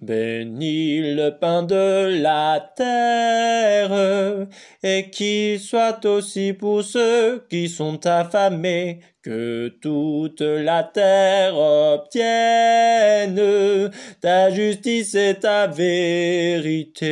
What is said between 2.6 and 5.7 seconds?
terre, et qu'il